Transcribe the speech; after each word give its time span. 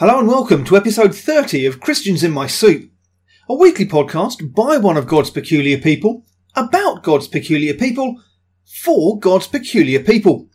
Hello 0.00 0.20
and 0.20 0.28
welcome 0.28 0.64
to 0.66 0.76
episode 0.76 1.12
30 1.12 1.66
of 1.66 1.80
Christians 1.80 2.22
in 2.22 2.30
My 2.30 2.46
Soup, 2.46 2.88
a 3.48 3.54
weekly 3.56 3.84
podcast 3.84 4.54
by 4.54 4.76
one 4.76 4.96
of 4.96 5.08
God's 5.08 5.28
peculiar 5.28 5.76
people, 5.76 6.24
about 6.54 7.02
God's 7.02 7.26
peculiar 7.26 7.74
people, 7.74 8.22
for 8.64 9.18
God's 9.18 9.48
peculiar 9.48 9.98
people. 9.98 10.48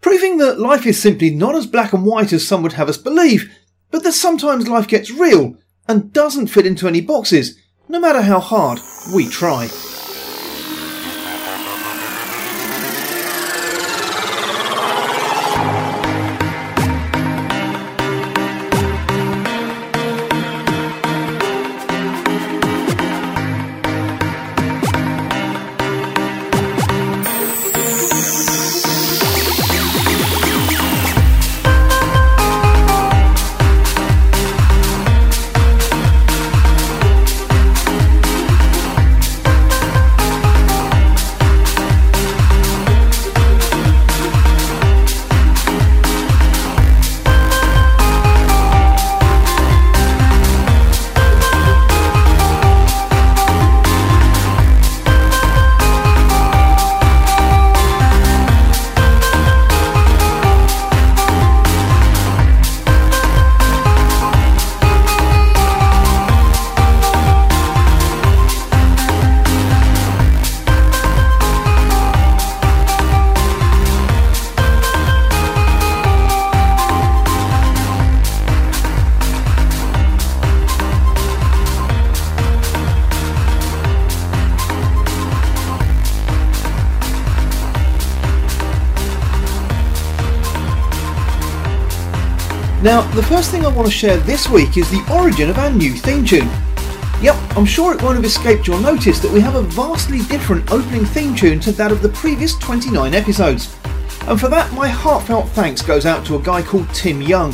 Proving 0.00 0.38
that 0.38 0.60
life 0.60 0.86
is 0.86 1.02
simply 1.02 1.28
not 1.28 1.56
as 1.56 1.66
black 1.66 1.92
and 1.92 2.04
white 2.04 2.32
as 2.32 2.46
some 2.46 2.62
would 2.62 2.74
have 2.74 2.88
us 2.88 2.98
believe, 2.98 3.52
but 3.90 4.04
that 4.04 4.12
sometimes 4.12 4.68
life 4.68 4.86
gets 4.86 5.10
real 5.10 5.56
and 5.88 6.12
doesn't 6.12 6.46
fit 6.46 6.64
into 6.64 6.86
any 6.86 7.00
boxes, 7.00 7.58
no 7.88 7.98
matter 7.98 8.22
how 8.22 8.38
hard 8.38 8.78
we 9.12 9.26
try. 9.28 9.68
Now, 92.88 93.02
the 93.10 93.22
first 93.22 93.50
thing 93.50 93.66
I 93.66 93.68
want 93.68 93.86
to 93.86 93.92
share 93.92 94.16
this 94.16 94.48
week 94.48 94.78
is 94.78 94.88
the 94.88 95.06
origin 95.12 95.50
of 95.50 95.58
our 95.58 95.68
new 95.68 95.92
theme 95.92 96.24
tune. 96.24 96.48
Yep, 97.20 97.36
I'm 97.54 97.66
sure 97.66 97.92
it 97.92 98.02
won't 98.02 98.16
have 98.16 98.24
escaped 98.24 98.66
your 98.66 98.80
notice 98.80 99.20
that 99.20 99.30
we 99.30 99.40
have 99.40 99.56
a 99.56 99.62
vastly 99.62 100.20
different 100.20 100.72
opening 100.72 101.04
theme 101.04 101.34
tune 101.34 101.60
to 101.60 101.72
that 101.72 101.92
of 101.92 102.00
the 102.00 102.08
previous 102.08 102.56
29 102.56 103.12
episodes. 103.12 103.76
And 104.22 104.40
for 104.40 104.48
that, 104.48 104.72
my 104.72 104.88
heartfelt 104.88 105.50
thanks 105.50 105.82
goes 105.82 106.06
out 106.06 106.24
to 106.24 106.36
a 106.36 106.42
guy 106.42 106.62
called 106.62 106.88
Tim 106.94 107.20
Young. 107.20 107.52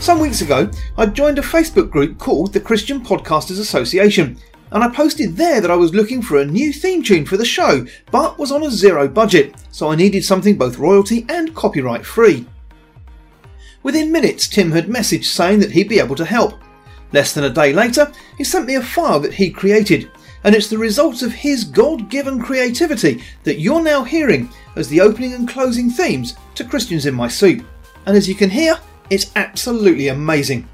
Some 0.00 0.18
weeks 0.18 0.40
ago, 0.40 0.70
I 0.96 1.04
joined 1.04 1.38
a 1.38 1.42
Facebook 1.42 1.90
group 1.90 2.16
called 2.16 2.54
the 2.54 2.60
Christian 2.60 3.04
Podcasters 3.04 3.60
Association, 3.60 4.38
and 4.70 4.82
I 4.82 4.88
posted 4.88 5.36
there 5.36 5.60
that 5.60 5.70
I 5.70 5.76
was 5.76 5.92
looking 5.92 6.22
for 6.22 6.38
a 6.38 6.46
new 6.46 6.72
theme 6.72 7.02
tune 7.02 7.26
for 7.26 7.36
the 7.36 7.44
show, 7.44 7.86
but 8.10 8.38
was 8.38 8.50
on 8.50 8.62
a 8.62 8.70
zero 8.70 9.08
budget, 9.08 9.56
so 9.72 9.90
I 9.90 9.94
needed 9.94 10.24
something 10.24 10.56
both 10.56 10.78
royalty 10.78 11.26
and 11.28 11.54
copyright 11.54 12.06
free. 12.06 12.46
Within 13.82 14.12
minutes, 14.12 14.46
Tim 14.46 14.70
had 14.70 14.86
messaged 14.86 15.24
saying 15.24 15.60
that 15.60 15.72
he'd 15.72 15.88
be 15.88 15.98
able 15.98 16.16
to 16.16 16.24
help. 16.24 16.54
Less 17.12 17.32
than 17.32 17.44
a 17.44 17.50
day 17.50 17.72
later, 17.72 18.10
he 18.38 18.44
sent 18.44 18.66
me 18.66 18.76
a 18.76 18.82
file 18.82 19.20
that 19.20 19.34
he 19.34 19.50
created, 19.50 20.10
and 20.44 20.54
it's 20.54 20.68
the 20.68 20.78
results 20.78 21.22
of 21.22 21.32
his 21.32 21.64
God 21.64 22.08
given 22.08 22.40
creativity 22.40 23.22
that 23.42 23.58
you're 23.58 23.82
now 23.82 24.04
hearing 24.04 24.48
as 24.76 24.88
the 24.88 25.00
opening 25.00 25.34
and 25.34 25.48
closing 25.48 25.90
themes 25.90 26.36
to 26.54 26.64
Christians 26.64 27.06
in 27.06 27.14
My 27.14 27.28
Soup. 27.28 27.64
And 28.06 28.16
as 28.16 28.28
you 28.28 28.34
can 28.34 28.50
hear, 28.50 28.78
it's 29.10 29.32
absolutely 29.36 30.08
amazing. 30.08 30.68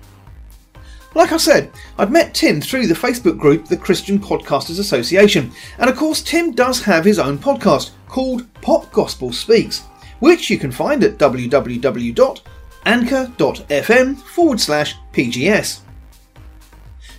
Like 1.15 1.33
I 1.33 1.39
said, 1.39 1.73
I'd 1.99 2.13
met 2.13 2.35
Tim 2.35 2.61
through 2.61 2.87
the 2.87 2.95
Facebook 2.95 3.39
group, 3.39 3.67
the 3.67 3.77
Christian 3.77 4.19
Podcasters 4.19 4.79
Association, 4.79 5.51
and 5.79 5.89
of 5.89 5.97
course, 5.97 6.23
Tim 6.23 6.53
does 6.53 6.83
have 6.83 7.05
his 7.05 7.19
own 7.19 7.39
podcast 7.39 7.91
called 8.07 8.47
Pop 8.61 8.93
Gospel 8.93 9.33
Speaks, 9.33 9.81
which 10.21 10.51
you 10.51 10.59
can 10.59 10.71
find 10.71 11.03
at 11.03 11.19
www 11.19 12.41
anchor.fm 12.89 14.17
forward 14.17 14.61
slash 14.61 14.97
PGS. 15.13 15.81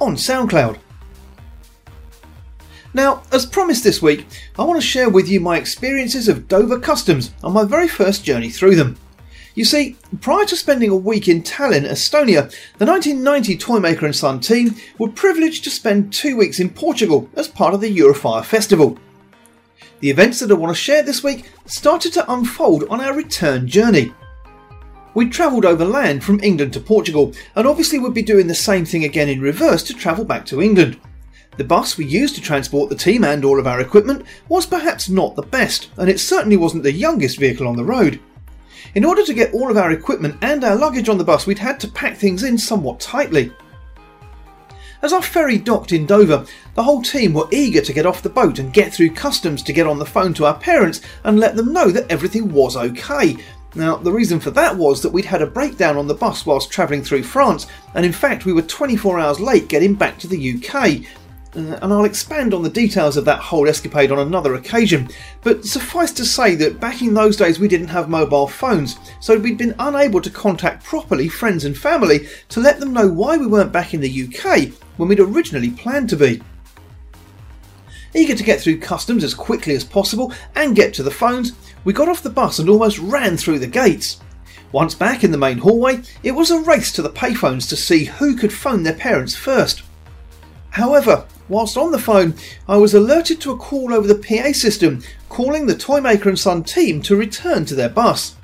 on 0.01 0.17
SoundCloud. 0.17 0.79
Now, 2.97 3.21
as 3.31 3.45
promised 3.45 3.83
this 3.83 4.01
week, 4.01 4.25
I 4.57 4.63
want 4.63 4.81
to 4.81 4.87
share 4.87 5.07
with 5.07 5.29
you 5.29 5.39
my 5.39 5.57
experiences 5.57 6.27
of 6.27 6.47
Dover 6.47 6.79
Customs 6.79 7.31
on 7.43 7.53
my 7.53 7.63
very 7.63 7.87
first 7.87 8.25
journey 8.25 8.49
through 8.49 8.75
them. 8.75 8.97
You 9.53 9.65
see, 9.65 9.97
prior 10.19 10.45
to 10.45 10.55
spending 10.55 10.89
a 10.89 10.95
week 10.95 11.27
in 11.27 11.43
Tallinn, 11.43 11.85
Estonia, 11.85 12.51
the 12.79 12.87
1990 12.87 13.55
Toymaker 13.57 14.07
and 14.07 14.15
Son 14.15 14.39
team 14.39 14.75
were 14.97 15.09
privileged 15.09 15.63
to 15.65 15.69
spend 15.69 16.11
two 16.11 16.35
weeks 16.35 16.59
in 16.59 16.71
Portugal 16.71 17.29
as 17.35 17.47
part 17.47 17.75
of 17.75 17.81
the 17.81 17.97
Eurofire 17.99 18.43
Festival. 18.43 18.97
The 19.99 20.09
events 20.09 20.39
that 20.39 20.49
I 20.49 20.55
want 20.55 20.75
to 20.75 20.81
share 20.81 21.03
this 21.03 21.23
week 21.23 21.51
started 21.67 22.13
to 22.13 22.33
unfold 22.33 22.85
on 22.89 22.99
our 22.99 23.13
return 23.13 23.67
journey. 23.67 24.11
We 25.13 25.29
travelled 25.29 25.65
overland 25.65 26.23
from 26.23 26.39
England 26.41 26.73
to 26.73 26.79
Portugal, 26.79 27.31
and 27.55 27.67
obviously 27.67 27.99
we'd 27.99 28.15
be 28.15 28.23
doing 28.23 28.47
the 28.47 28.55
same 28.55 28.85
thing 28.85 29.03
again 29.03 29.29
in 29.29 29.39
reverse 29.39 29.83
to 29.83 29.93
travel 29.93 30.25
back 30.25 30.47
to 30.47 30.63
England. 30.63 30.99
The 31.57 31.63
bus 31.63 31.97
we 31.97 32.05
used 32.05 32.35
to 32.35 32.41
transport 32.41 32.89
the 32.89 32.95
team 32.95 33.23
and 33.23 33.43
all 33.43 33.59
of 33.59 33.65
our 33.65 33.81
equipment 33.81 34.25
was 34.47 34.67
perhaps 34.67 35.09
not 35.09 35.35
the 35.35 35.41
best, 35.41 35.89
and 35.97 36.07
it 36.07 36.19
certainly 36.19 36.55
wasn't 36.55 36.83
the 36.83 36.91
youngest 36.91 37.39
vehicle 37.39 37.67
on 37.67 37.75
the 37.75 37.83
road. 37.83 38.19
In 38.93 39.03
order 39.03 39.25
to 39.25 39.33
get 39.33 39.53
all 39.53 39.71
of 39.71 39.77
our 39.77 39.91
equipment 39.91 40.37
and 40.43 40.63
our 40.63 40.75
luggage 40.75 41.09
on 41.09 41.17
the 41.17 41.23
bus, 41.23 41.47
we'd 41.47 41.57
had 41.57 41.79
to 41.79 41.87
pack 41.87 42.15
things 42.15 42.43
in 42.43 42.59
somewhat 42.59 42.99
tightly. 42.99 43.51
As 45.01 45.13
our 45.13 45.21
ferry 45.21 45.57
docked 45.57 45.91
in 45.91 46.05
Dover, 46.05 46.45
the 46.75 46.83
whole 46.83 47.01
team 47.01 47.33
were 47.33 47.47
eager 47.51 47.81
to 47.81 47.93
get 47.93 48.05
off 48.05 48.21
the 48.21 48.29
boat 48.29 48.59
and 48.59 48.71
get 48.71 48.93
through 48.93 49.11
customs 49.11 49.63
to 49.63 49.73
get 49.73 49.87
on 49.87 49.97
the 49.97 50.05
phone 50.05 50.35
to 50.35 50.45
our 50.45 50.57
parents 50.57 51.01
and 51.23 51.39
let 51.39 51.55
them 51.55 51.73
know 51.73 51.89
that 51.89 52.09
everything 52.11 52.51
was 52.51 52.77
okay. 52.77 53.35
Now, 53.73 53.95
the 53.95 54.11
reason 54.11 54.39
for 54.39 54.51
that 54.51 54.75
was 54.75 55.01
that 55.01 55.11
we'd 55.11 55.25
had 55.25 55.41
a 55.41 55.47
breakdown 55.47 55.97
on 55.97 56.07
the 56.07 56.15
bus 56.15 56.45
whilst 56.45 56.71
travelling 56.71 57.03
through 57.03 57.23
France, 57.23 57.67
and 57.95 58.05
in 58.05 58.13
fact, 58.13 58.45
we 58.45 58.53
were 58.53 58.61
24 58.61 59.19
hours 59.19 59.39
late 59.39 59.67
getting 59.67 59.93
back 59.95 60.17
to 60.19 60.27
the 60.27 60.55
UK. 60.55 61.05
Uh, 61.57 61.79
and 61.81 61.91
I'll 61.91 62.05
expand 62.05 62.53
on 62.53 62.61
the 62.61 62.69
details 62.69 63.17
of 63.17 63.25
that 63.25 63.39
whole 63.39 63.67
escapade 63.67 64.11
on 64.11 64.19
another 64.19 64.53
occasion. 64.53 65.09
But 65.41 65.65
suffice 65.65 66.11
to 66.13 66.25
say 66.25 66.53
that 66.53 66.79
back 66.79 67.01
in 67.01 67.15
those 67.15 67.35
days 67.35 67.59
we 67.59 67.67
didn't 67.67 67.87
have 67.87 68.09
mobile 68.09 68.47
phones, 68.47 68.97
so 69.19 69.35
we'd 69.39 69.57
been 69.57 69.73
unable 69.79 70.21
to 70.21 70.29
contact 70.29 70.83
properly 70.83 71.27
friends 71.27 71.65
and 71.65 71.75
family 71.75 72.27
to 72.49 72.59
let 72.59 72.79
them 72.79 72.93
know 72.93 73.07
why 73.07 73.37
we 73.37 73.47
weren't 73.47 73.71
back 73.71 73.95
in 73.95 74.01
the 74.01 74.27
UK 74.27 74.71
when 74.97 75.09
we'd 75.09 75.19
originally 75.19 75.71
planned 75.71 76.09
to 76.09 76.15
be. 76.15 76.43
Eager 78.13 78.35
to 78.35 78.43
get 78.43 78.61
through 78.61 78.79
customs 78.79 79.23
as 79.23 79.33
quickly 79.33 79.73
as 79.73 79.83
possible 79.83 80.31
and 80.55 80.75
get 80.75 80.93
to 80.93 81.03
the 81.03 81.09
phones, 81.09 81.53
we 81.83 81.91
got 81.91 82.07
off 82.07 82.21
the 82.21 82.29
bus 82.29 82.59
and 82.59 82.69
almost 82.69 82.99
ran 82.99 83.35
through 83.35 83.57
the 83.57 83.67
gates. 83.67 84.21
Once 84.71 84.93
back 84.93 85.23
in 85.23 85.31
the 85.31 85.37
main 85.37 85.57
hallway, 85.57 86.01
it 86.21 86.31
was 86.31 86.51
a 86.51 86.59
race 86.59 86.91
to 86.91 87.01
the 87.01 87.09
payphones 87.09 87.67
to 87.67 87.75
see 87.75 88.05
who 88.05 88.35
could 88.35 88.53
phone 88.53 88.83
their 88.83 88.93
parents 88.93 89.35
first. 89.35 89.81
However, 90.69 91.25
Whilst 91.49 91.77
on 91.77 91.91
the 91.91 91.99
phone, 91.99 92.35
I 92.67 92.77
was 92.77 92.93
alerted 92.93 93.39
to 93.41 93.51
a 93.51 93.57
call 93.57 93.93
over 93.93 94.07
the 94.07 94.15
PA 94.15 94.51
system 94.51 95.01
calling 95.29 95.65
the 95.65 95.77
Toymaker 95.77 96.29
and 96.29 96.37
Son 96.37 96.63
team 96.63 97.01
to 97.03 97.15
return 97.15 97.65
to 97.65 97.75
their 97.75 97.89
bus. 97.89 98.35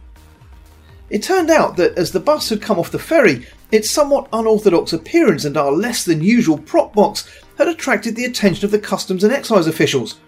It 1.10 1.22
turned 1.22 1.50
out 1.50 1.76
that 1.78 1.98
as 1.98 2.12
the 2.12 2.20
bus 2.20 2.50
had 2.50 2.62
come 2.62 2.80
off 2.80 2.92
the 2.92 3.00
ferry, 3.00 3.46
its 3.72 3.92
somewhat 3.92 4.30
unorthodox 4.32 4.94
appearance 4.94 5.46
and 5.46 5.58
our 5.58 5.72
less 5.72 6.06
than 6.06 6.24
usual 6.24 6.58
prop 6.58 6.94
box 6.94 7.30
had 7.58 7.68
attracted 7.68 8.16
the 8.16 8.26
attention 8.26 8.66
of 8.66 8.72
the 8.72 8.80
customs 8.80 9.24
and 9.24 9.34
excise 9.34 9.68
officials. 9.68 10.20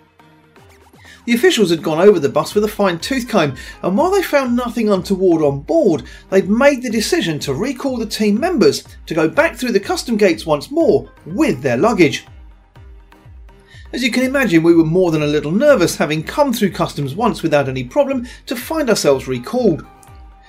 The 1.26 1.34
officials 1.34 1.72
had 1.72 1.82
gone 1.82 2.00
over 2.00 2.20
the 2.20 2.30
bus 2.30 2.54
with 2.54 2.64
a 2.66 2.68
fine 2.68 3.00
tooth 3.00 3.28
comb, 3.28 3.56
and 3.82 3.98
while 3.98 4.12
they 4.12 4.22
found 4.22 4.56
nothing 4.56 4.90
untoward 4.90 5.42
on 5.42 5.62
board, 5.62 6.04
they'd 6.30 6.50
made 6.50 6.84
the 6.84 6.90
decision 6.92 7.40
to 7.40 7.54
recall 7.54 7.98
the 7.98 8.06
team 8.06 8.40
members 8.40 8.84
to 9.08 9.16
go 9.16 9.28
back 9.28 9.56
through 9.56 9.72
the 9.72 9.80
custom 9.80 10.18
gates 10.18 10.46
once 10.46 10.70
more 10.70 11.10
with 11.26 11.62
their 11.62 11.78
luggage. 11.78 12.28
As 13.96 14.04
you 14.04 14.12
can 14.12 14.24
imagine, 14.24 14.62
we 14.62 14.76
were 14.76 14.84
more 14.84 15.10
than 15.10 15.22
a 15.22 15.26
little 15.26 15.54
nervous 15.54 15.96
having 15.96 16.22
come 16.22 16.52
through 16.52 16.72
customs 16.72 17.16
once 17.16 17.42
without 17.42 17.70
any 17.70 17.86
problem 17.86 18.28
to 18.46 18.54
find 18.54 18.90
ourselves 18.90 19.26
recalled. 19.26 19.86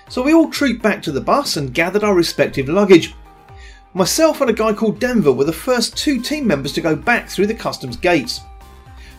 So 0.09 0.21
we 0.21 0.35
all 0.35 0.51
trooped 0.51 0.83
back 0.83 1.01
to 1.03 1.13
the 1.13 1.21
bus 1.21 1.57
and 1.57 1.73
gathered 1.73 2.03
our 2.03 2.17
respective 2.17 2.69
luggage. 2.69 3.15
Myself 3.95 4.41
and 4.41 4.51
a 4.51 4.53
guy 4.53 4.73
called 4.73 4.99
Denver 4.99 5.31
were 5.31 5.45
the 5.45 5.53
first 5.53 5.97
two 5.97 6.21
team 6.21 6.45
members 6.45 6.73
to 6.73 6.81
go 6.81 6.97
back 6.97 7.29
through 7.29 7.47
the 7.47 7.55
customs 7.55 7.97
gates. 7.97 8.41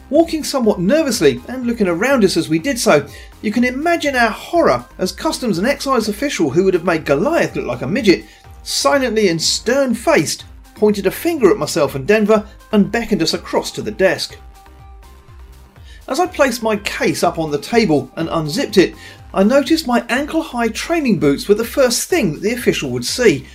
Walking 0.10 0.44
somewhat 0.44 0.82
nervously 0.82 1.42
and 1.48 1.66
looking 1.66 1.88
around 1.88 2.26
us 2.26 2.36
as 2.36 2.50
we 2.50 2.60
did 2.60 2.78
so, 2.78 3.08
you 3.42 3.54
can 3.54 3.64
imagine 3.64 4.18
our 4.18 4.30
horror 4.30 4.86
as 4.98 5.14
customs 5.14 5.58
and 5.58 5.66
excise 5.66 6.10
official 6.10 6.50
who 6.50 6.66
would 6.66 6.74
have 6.74 6.84
made 6.84 7.06
Goliath 7.06 7.56
look 7.56 7.66
like 7.66 7.82
a 7.82 7.88
midget, 7.88 8.26
silently 8.64 9.30
and 9.30 9.42
stern 9.42 9.96
faced, 9.96 10.44
pointed 10.78 11.06
a 11.08 11.12
finger 11.12 11.52
at 11.52 11.58
myself 11.58 11.96
and 11.96 12.08
Denver 12.08 12.48
and 12.72 12.92
beckoned 12.92 13.22
us 13.22 13.34
across 13.34 13.72
to 13.72 13.82
the 13.82 13.92
desk. 13.92 14.38
As 16.08 16.20
I 16.20 16.28
placed 16.28 16.64
my 16.64 16.78
case 16.78 17.24
up 17.24 17.38
on 17.38 17.52
the 17.52 17.60
table 17.60 18.10
and 18.16 18.30
unzipped 18.30 18.78
it, 18.78 18.96
I 19.34 19.44
noticed 19.44 19.88
my 19.88 20.06
ankle 20.08 20.42
high 20.42 20.70
training 20.70 21.20
boots 21.20 21.50
were 21.50 21.56
the 21.56 21.66
first 21.66 22.10
thing 22.10 22.34
that 22.34 22.42
the 22.42 22.54
official 22.54 22.92
would 22.92 23.04
see, 23.04 23.46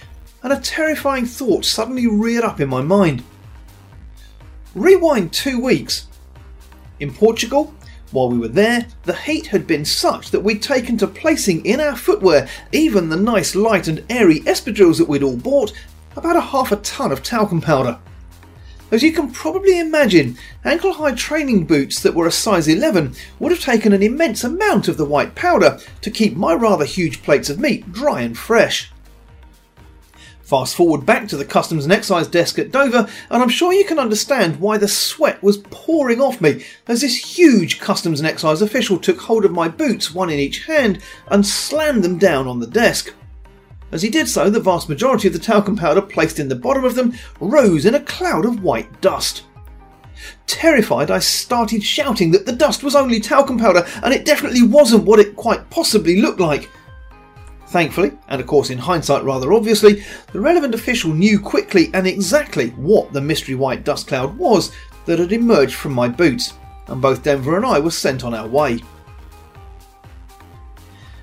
and 0.42 0.52
a 0.52 0.60
terrifying 0.60 1.24
thought 1.24 1.64
suddenly 1.64 2.06
reared 2.06 2.44
up 2.44 2.60
in 2.60 2.68
my 2.68 2.82
mind. 2.82 3.24
Rewind 4.74 5.32
two 5.32 5.60
weeks, 5.60 6.08
in 7.00 7.12
Portugal, 7.12 7.74
while 8.10 8.28
we 8.28 8.38
were 8.38 8.48
there, 8.48 8.86
the 9.04 9.14
heat 9.16 9.46
had 9.46 9.66
been 9.66 9.84
such 9.84 10.30
that 10.30 10.40
we'd 10.40 10.62
taken 10.62 10.98
to 10.98 11.06
placing 11.06 11.64
in 11.64 11.80
our 11.80 11.96
footwear, 11.96 12.48
even 12.70 13.08
the 13.08 13.16
nice 13.16 13.54
light 13.54 13.88
and 13.88 14.04
airy 14.10 14.40
espadrilles 14.40 14.98
that 14.98 15.08
we'd 15.08 15.22
all 15.22 15.36
bought, 15.36 15.72
about 16.16 16.36
a 16.36 16.40
half 16.40 16.72
a 16.72 16.76
ton 16.76 17.12
of 17.12 17.22
talcum 17.22 17.60
powder. 17.60 17.98
As 18.92 19.02
you 19.02 19.10
can 19.10 19.30
probably 19.30 19.78
imagine, 19.78 20.36
ankle 20.66 20.92
high 20.92 21.14
training 21.14 21.64
boots 21.64 22.02
that 22.02 22.14
were 22.14 22.26
a 22.26 22.30
size 22.30 22.68
11 22.68 23.14
would 23.38 23.50
have 23.50 23.62
taken 23.62 23.94
an 23.94 24.02
immense 24.02 24.44
amount 24.44 24.86
of 24.86 24.98
the 24.98 25.06
white 25.06 25.34
powder 25.34 25.78
to 26.02 26.10
keep 26.10 26.36
my 26.36 26.52
rather 26.52 26.84
huge 26.84 27.22
plates 27.22 27.48
of 27.48 27.58
meat 27.58 27.90
dry 27.90 28.20
and 28.20 28.36
fresh. 28.36 28.92
Fast 30.42 30.76
forward 30.76 31.06
back 31.06 31.26
to 31.28 31.38
the 31.38 31.46
Customs 31.46 31.84
and 31.84 31.92
Excise 31.94 32.26
desk 32.26 32.58
at 32.58 32.70
Dover, 32.70 33.08
and 33.30 33.42
I'm 33.42 33.48
sure 33.48 33.72
you 33.72 33.86
can 33.86 33.98
understand 33.98 34.60
why 34.60 34.76
the 34.76 34.86
sweat 34.86 35.42
was 35.42 35.56
pouring 35.70 36.20
off 36.20 36.42
me 36.42 36.62
as 36.86 37.00
this 37.00 37.38
huge 37.38 37.80
Customs 37.80 38.20
and 38.20 38.26
Excise 38.26 38.60
official 38.60 38.98
took 38.98 39.22
hold 39.22 39.46
of 39.46 39.52
my 39.52 39.68
boots, 39.68 40.14
one 40.14 40.28
in 40.28 40.38
each 40.38 40.66
hand, 40.66 41.02
and 41.28 41.46
slammed 41.46 42.04
them 42.04 42.18
down 42.18 42.46
on 42.46 42.60
the 42.60 42.66
desk. 42.66 43.14
As 43.92 44.00
he 44.00 44.08
did 44.08 44.26
so, 44.26 44.48
the 44.48 44.58
vast 44.58 44.88
majority 44.88 45.28
of 45.28 45.34
the 45.34 45.38
talcum 45.38 45.76
powder 45.76 46.00
placed 46.00 46.40
in 46.40 46.48
the 46.48 46.56
bottom 46.56 46.82
of 46.82 46.94
them 46.94 47.12
rose 47.40 47.84
in 47.84 47.94
a 47.94 48.00
cloud 48.00 48.46
of 48.46 48.62
white 48.62 49.00
dust. 49.02 49.44
Terrified, 50.46 51.10
I 51.10 51.18
started 51.18 51.82
shouting 51.82 52.30
that 52.30 52.46
the 52.46 52.52
dust 52.52 52.82
was 52.82 52.96
only 52.96 53.20
talcum 53.20 53.58
powder 53.58 53.86
and 54.02 54.14
it 54.14 54.24
definitely 54.24 54.62
wasn't 54.62 55.04
what 55.04 55.18
it 55.18 55.36
quite 55.36 55.68
possibly 55.68 56.20
looked 56.20 56.40
like. 56.40 56.70
Thankfully, 57.66 58.12
and 58.28 58.40
of 58.40 58.46
course 58.46 58.70
in 58.70 58.78
hindsight 58.78 59.24
rather 59.24 59.52
obviously, 59.52 60.04
the 60.32 60.40
relevant 60.40 60.74
official 60.74 61.12
knew 61.12 61.38
quickly 61.38 61.90
and 61.92 62.06
exactly 62.06 62.70
what 62.70 63.12
the 63.12 63.20
mystery 63.20 63.54
white 63.54 63.84
dust 63.84 64.08
cloud 64.08 64.36
was 64.38 64.72
that 65.04 65.18
had 65.18 65.32
emerged 65.32 65.74
from 65.74 65.92
my 65.92 66.08
boots, 66.08 66.54
and 66.86 67.02
both 67.02 67.22
Denver 67.22 67.56
and 67.56 67.66
I 67.66 67.78
were 67.78 67.90
sent 67.90 68.24
on 68.24 68.34
our 68.34 68.46
way. 68.46 68.80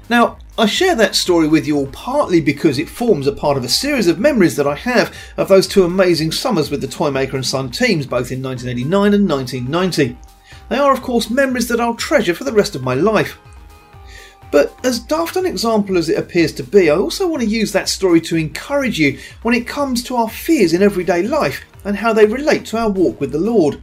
Now, 0.10 0.40
I 0.58 0.66
share 0.66 0.96
that 0.96 1.16
story 1.16 1.48
with 1.48 1.68
you 1.68 1.78
all 1.78 1.88
partly 1.88 2.42
because 2.42 2.80
it 2.80 2.90
forms 2.90 3.28
a 3.28 3.32
part 3.32 3.58
of 3.58 3.64
a 3.64 3.70
series 3.70 4.08
of 4.08 4.20
memories 4.20 4.56
that 4.56 4.68
I 4.68 4.76
have 4.76 5.16
of 5.38 5.48
those 5.48 5.68
two 5.68 5.84
amazing 5.84 6.32
summers 6.32 6.72
with 6.72 6.82
the 6.82 6.88
Toymaker 6.88 7.38
and 7.38 7.46
Son 7.46 7.70
teams, 7.70 8.08
both 8.08 8.32
in 8.32 8.42
1989 8.42 9.14
and 9.14 9.30
1990. 9.30 10.18
They 10.68 10.78
are, 10.78 10.92
of 10.92 11.04
course, 11.04 11.30
memories 11.30 11.68
that 11.68 11.80
I'll 11.80 11.96
treasure 11.96 12.34
for 12.34 12.44
the 12.44 12.52
rest 12.52 12.76
of 12.76 12.84
my 12.84 12.96
life. 12.96 13.38
But 14.52 14.74
as 14.84 15.00
daft 15.00 15.36
an 15.36 15.46
example 15.46 15.96
as 15.96 16.10
it 16.10 16.18
appears 16.18 16.54
to 16.54 16.64
be, 16.64 16.90
I 16.90 16.96
also 16.96 17.28
want 17.28 17.44
to 17.44 17.48
use 17.48 17.72
that 17.72 17.88
story 17.88 18.20
to 18.22 18.36
encourage 18.36 18.98
you 18.98 19.20
when 19.44 19.54
it 19.54 19.68
comes 19.68 20.04
to 20.06 20.16
our 20.16 20.30
fears 20.30 20.74
in 20.74 20.82
everyday 20.82 21.22
life 21.22 21.66
and 21.86 21.96
how 21.96 22.14
they 22.14 22.26
relate 22.26 22.66
to 22.66 22.78
our 22.78 22.90
walk 22.90 23.22
with 23.22 23.32
the 23.32 23.38
Lord. 23.38 23.80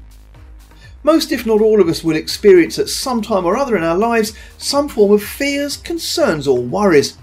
Most, 1.07 1.31
if 1.31 1.47
not 1.47 1.61
all 1.61 1.81
of 1.81 1.89
us, 1.89 2.03
will 2.03 2.17
experience 2.17 2.81
at 2.81 2.89
some 2.89 3.23
time 3.23 3.45
or 3.45 3.57
other 3.57 3.77
in 3.77 3.85
our 3.85 3.97
lives 3.97 4.33
some 4.59 4.89
form 4.89 5.13
of 5.13 5.23
fears, 5.23 5.77
concerns, 5.77 6.49
or 6.49 6.59
worries. 6.59 7.17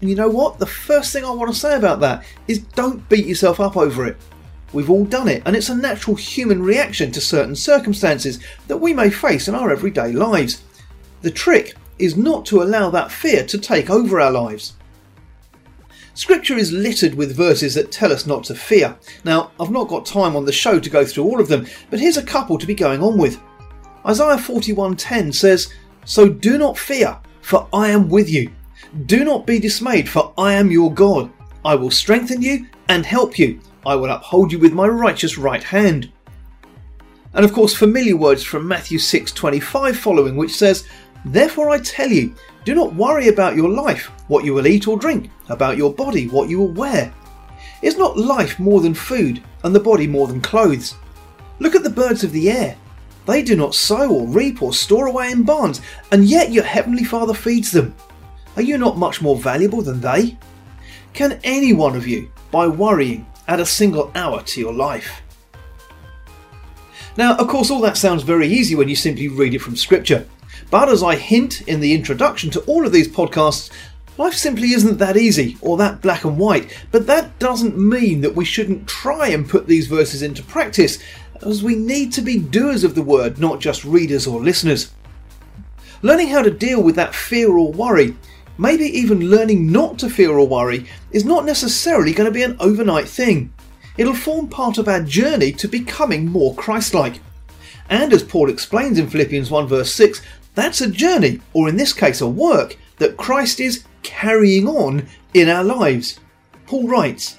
And 0.00 0.08
you 0.08 0.16
know 0.16 0.30
what? 0.30 0.58
The 0.58 0.64
first 0.64 1.12
thing 1.12 1.22
I 1.22 1.30
want 1.30 1.52
to 1.52 1.60
say 1.60 1.76
about 1.76 2.00
that 2.00 2.24
is 2.48 2.60
don't 2.60 3.06
beat 3.10 3.26
yourself 3.26 3.60
up 3.60 3.76
over 3.76 4.06
it. 4.06 4.16
We've 4.72 4.88
all 4.88 5.04
done 5.04 5.28
it, 5.28 5.42
and 5.44 5.54
it's 5.54 5.68
a 5.68 5.74
natural 5.74 6.16
human 6.16 6.62
reaction 6.62 7.12
to 7.12 7.20
certain 7.20 7.54
circumstances 7.54 8.42
that 8.66 8.78
we 8.78 8.94
may 8.94 9.10
face 9.10 9.46
in 9.46 9.54
our 9.54 9.70
everyday 9.70 10.12
lives. 10.12 10.62
The 11.20 11.30
trick 11.30 11.74
is 11.98 12.16
not 12.16 12.46
to 12.46 12.62
allow 12.62 12.88
that 12.88 13.12
fear 13.12 13.44
to 13.44 13.58
take 13.58 13.90
over 13.90 14.22
our 14.22 14.30
lives. 14.30 14.72
Scripture 16.16 16.56
is 16.56 16.72
littered 16.72 17.14
with 17.14 17.36
verses 17.36 17.74
that 17.74 17.92
tell 17.92 18.10
us 18.10 18.26
not 18.26 18.42
to 18.42 18.54
fear. 18.54 18.96
Now, 19.22 19.50
I've 19.60 19.70
not 19.70 19.88
got 19.88 20.06
time 20.06 20.34
on 20.34 20.46
the 20.46 20.50
show 20.50 20.80
to 20.80 20.88
go 20.88 21.04
through 21.04 21.24
all 21.24 21.42
of 21.42 21.48
them, 21.48 21.66
but 21.90 22.00
here's 22.00 22.16
a 22.16 22.22
couple 22.22 22.56
to 22.56 22.66
be 22.66 22.74
going 22.74 23.02
on 23.02 23.18
with. 23.18 23.38
Isaiah 24.06 24.38
41:10 24.38 25.30
says, 25.30 25.68
"So 26.06 26.26
do 26.26 26.56
not 26.56 26.78
fear, 26.78 27.18
for 27.42 27.68
I 27.70 27.90
am 27.90 28.08
with 28.08 28.30
you. 28.30 28.50
Do 29.04 29.24
not 29.24 29.46
be 29.46 29.58
dismayed, 29.58 30.08
for 30.08 30.32
I 30.38 30.54
am 30.54 30.70
your 30.70 30.90
God. 30.90 31.28
I 31.62 31.74
will 31.74 31.90
strengthen 31.90 32.40
you 32.40 32.64
and 32.88 33.04
help 33.04 33.38
you. 33.38 33.60
I 33.84 33.94
will 33.94 34.10
uphold 34.10 34.52
you 34.52 34.58
with 34.58 34.72
my 34.72 34.86
righteous 34.86 35.36
right 35.36 35.62
hand." 35.62 36.10
And 37.34 37.44
of 37.44 37.52
course, 37.52 37.74
familiar 37.74 38.16
words 38.16 38.42
from 38.42 38.66
Matthew 38.66 38.98
6:25 38.98 39.98
following, 39.98 40.36
which 40.36 40.56
says, 40.56 40.84
Therefore 41.26 41.68
I 41.68 41.78
tell 41.80 42.10
you, 42.10 42.34
do 42.64 42.74
not 42.74 42.94
worry 42.94 43.28
about 43.28 43.56
your 43.56 43.68
life, 43.68 44.10
what 44.28 44.44
you 44.44 44.54
will 44.54 44.66
eat 44.66 44.88
or 44.88 44.98
drink, 44.98 45.30
about 45.48 45.76
your 45.76 45.92
body, 45.92 46.28
what 46.28 46.48
you 46.48 46.58
will 46.58 46.72
wear. 46.72 47.12
Is 47.82 47.96
not 47.96 48.16
life 48.16 48.58
more 48.58 48.80
than 48.80 48.94
food, 48.94 49.42
and 49.62 49.74
the 49.74 49.80
body 49.80 50.06
more 50.06 50.26
than 50.26 50.40
clothes? 50.40 50.94
Look 51.58 51.74
at 51.74 51.82
the 51.82 51.90
birds 51.90 52.24
of 52.24 52.32
the 52.32 52.50
air. 52.50 52.76
They 53.26 53.42
do 53.42 53.56
not 53.56 53.74
sow 53.74 54.10
or 54.10 54.26
reap 54.26 54.62
or 54.62 54.72
store 54.72 55.06
away 55.06 55.30
in 55.30 55.42
barns, 55.42 55.80
and 56.12 56.24
yet 56.24 56.52
your 56.52 56.64
heavenly 56.64 57.04
Father 57.04 57.34
feeds 57.34 57.72
them. 57.72 57.94
Are 58.56 58.62
you 58.62 58.78
not 58.78 58.96
much 58.96 59.20
more 59.20 59.36
valuable 59.36 59.82
than 59.82 60.00
they? 60.00 60.38
Can 61.12 61.40
any 61.44 61.72
one 61.72 61.96
of 61.96 62.06
you, 62.06 62.30
by 62.50 62.66
worrying, 62.66 63.26
add 63.48 63.60
a 63.60 63.66
single 63.66 64.10
hour 64.14 64.42
to 64.42 64.60
your 64.60 64.72
life? 64.72 65.22
Now, 67.16 67.36
of 67.36 67.48
course, 67.48 67.70
all 67.70 67.80
that 67.80 67.96
sounds 67.96 68.22
very 68.22 68.46
easy 68.46 68.74
when 68.74 68.88
you 68.88 68.96
simply 68.96 69.28
read 69.28 69.54
it 69.54 69.60
from 69.60 69.76
Scripture. 69.76 70.26
But 70.70 70.88
as 70.88 71.02
I 71.02 71.16
hint 71.16 71.62
in 71.62 71.80
the 71.80 71.94
introduction 71.94 72.50
to 72.50 72.60
all 72.62 72.84
of 72.86 72.92
these 72.92 73.08
podcasts, 73.08 73.70
life 74.18 74.34
simply 74.34 74.72
isn't 74.72 74.98
that 74.98 75.16
easy 75.16 75.56
or 75.60 75.76
that 75.76 76.00
black 76.00 76.24
and 76.24 76.38
white. 76.38 76.74
But 76.90 77.06
that 77.06 77.38
doesn't 77.38 77.78
mean 77.78 78.20
that 78.22 78.34
we 78.34 78.44
shouldn't 78.44 78.88
try 78.88 79.28
and 79.28 79.48
put 79.48 79.66
these 79.66 79.86
verses 79.86 80.22
into 80.22 80.42
practice, 80.42 80.98
as 81.42 81.62
we 81.62 81.74
need 81.74 82.12
to 82.14 82.22
be 82.22 82.38
doers 82.38 82.84
of 82.84 82.94
the 82.94 83.02
word, 83.02 83.38
not 83.38 83.60
just 83.60 83.84
readers 83.84 84.26
or 84.26 84.40
listeners. 84.40 84.92
Learning 86.02 86.28
how 86.28 86.42
to 86.42 86.50
deal 86.50 86.82
with 86.82 86.96
that 86.96 87.14
fear 87.14 87.50
or 87.50 87.72
worry, 87.72 88.16
maybe 88.58 88.84
even 88.84 89.30
learning 89.30 89.70
not 89.70 89.98
to 89.98 90.10
fear 90.10 90.32
or 90.32 90.46
worry, 90.46 90.86
is 91.10 91.24
not 91.24 91.44
necessarily 91.44 92.12
going 92.12 92.28
to 92.28 92.34
be 92.34 92.42
an 92.42 92.56
overnight 92.60 93.08
thing. 93.08 93.52
It'll 93.96 94.14
form 94.14 94.48
part 94.48 94.78
of 94.78 94.88
our 94.88 95.02
journey 95.02 95.52
to 95.52 95.68
becoming 95.68 96.26
more 96.26 96.54
Christ 96.54 96.94
like. 96.94 97.20
And 97.88 98.12
as 98.12 98.22
Paul 98.22 98.50
explains 98.50 98.98
in 98.98 99.08
Philippians 99.08 99.50
1 99.50 99.68
verse 99.68 99.92
6, 99.92 100.20
that's 100.54 100.80
a 100.80 100.90
journey, 100.90 101.40
or 101.52 101.68
in 101.68 101.76
this 101.76 101.92
case, 101.92 102.20
a 102.20 102.26
work 102.26 102.76
that 102.98 103.16
Christ 103.16 103.60
is 103.60 103.84
carrying 104.06 104.68
on 104.68 105.08
in 105.34 105.48
our 105.48 105.64
lives. 105.64 106.20
Paul 106.66 106.86
writes, 106.86 107.38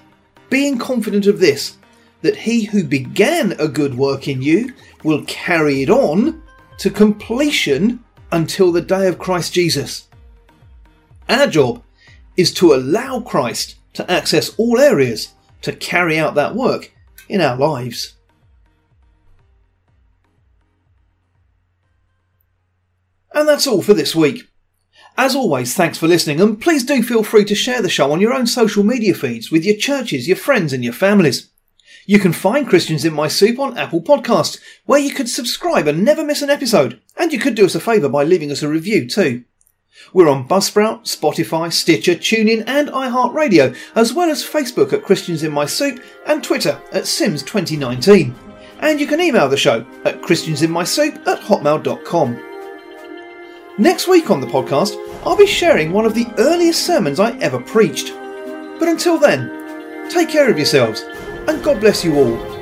Being 0.50 0.78
confident 0.78 1.26
of 1.26 1.40
this, 1.40 1.78
that 2.22 2.36
he 2.36 2.66
who 2.66 2.84
began 2.84 3.54
a 3.54 3.70
good 3.70 3.96
work 3.96 4.28
in 4.28 4.42
you 4.42 4.74
will 5.04 5.24
carry 5.26 5.82
it 5.82 5.90
on 5.90 6.44
to 6.80 6.90
completion 6.90 8.04
until 8.32 8.72
the 8.74 8.82
day 8.82 9.08
of 9.08 9.18
Christ 9.18 9.54
Jesus. 9.54 10.08
Our 11.30 11.48
job 11.48 11.84
is 12.36 12.54
to 12.56 12.74
allow 12.74 13.22
Christ 13.22 13.76
to 13.94 14.10
access 14.12 14.54
all 14.58 14.78
areas 14.78 15.34
to 15.62 15.74
carry 15.74 16.20
out 16.20 16.36
that 16.36 16.56
work 16.56 16.92
in 17.30 17.42
our 17.42 17.58
lives. 17.58 18.16
And 23.34 23.48
that's 23.48 23.68
all 23.68 23.82
for 23.82 23.94
this 23.94 24.16
week. 24.16 24.48
As 25.20 25.36
always, 25.36 25.74
thanks 25.74 25.98
for 25.98 26.08
listening, 26.08 26.40
and 26.40 26.62
please 26.62 26.84
do 26.84 27.02
feel 27.02 27.24
free 27.24 27.44
to 27.46 27.56
share 27.56 27.82
the 27.82 27.90
show 27.90 28.12
on 28.12 28.22
your 28.22 28.34
own 28.34 28.46
social 28.46 28.84
media 28.84 29.16
feeds 29.16 29.50
with 29.50 29.66
your 29.66 29.76
churches, 29.76 30.28
your 30.28 30.38
friends, 30.38 30.74
and 30.74 30.84
your 30.84 30.94
families. 30.94 31.50
You 32.06 32.20
can 32.20 32.34
find 32.34 32.68
Christians 32.68 33.04
in 33.04 33.14
My 33.14 33.28
Soup 33.28 33.58
on 33.58 33.80
Apple 33.80 34.00
Podcasts, 34.00 34.60
where 34.86 35.00
you 35.00 35.12
could 35.12 35.28
subscribe 35.28 35.88
and 35.88 36.06
never 36.06 36.24
miss 36.24 36.44
an 36.44 36.52
episode. 36.52 37.02
And 37.18 37.34
you 37.34 37.40
could 37.40 37.56
do 37.56 37.66
us 37.66 37.74
a 37.74 37.80
favour 37.80 38.10
by 38.10 38.24
leaving 38.24 38.52
us 38.52 38.62
a 38.62 38.70
review 38.70 39.10
too. 39.10 39.44
We're 40.14 40.30
on 40.30 40.48
Buzzsprout, 40.48 41.04
Spotify, 41.04 41.74
Stitcher, 41.74 42.14
TuneIn, 42.14 42.64
and 42.68 42.90
iHeartRadio, 42.90 43.76
as 43.96 44.14
well 44.14 44.30
as 44.30 44.44
Facebook 44.44 44.94
at 44.94 45.04
Christians 45.04 45.42
in 45.42 45.52
My 45.52 45.66
Soup 45.66 46.00
and 46.28 46.44
Twitter 46.44 46.80
at 46.92 47.04
Sims2019. 47.04 48.36
And 48.80 49.02
you 49.02 49.08
can 49.08 49.20
email 49.20 49.50
the 49.50 49.58
show 49.58 49.84
at 50.06 50.22
christiansinmysoup 50.22 51.28
at 51.28 51.40
hotmail.com. 51.40 52.47
Next 53.80 54.08
week 54.08 54.32
on 54.32 54.42
the 54.42 54.48
podcast, 54.48 54.96
I'll 55.24 55.38
be 55.38 55.46
sharing 55.46 55.92
one 55.92 56.08
of 56.08 56.16
the 56.16 56.26
earliest 56.40 56.84
sermons 56.84 57.20
I 57.20 57.38
ever 57.38 57.60
preached. 57.60 58.12
But 58.80 58.88
until 58.88 59.20
then, 59.20 60.10
take 60.10 60.30
care 60.30 60.50
of 60.50 60.58
yourselves, 60.58 61.02
and 61.48 61.64
God 61.64 61.80
bless 61.80 62.04
you 62.04 62.16
all. 62.16 62.57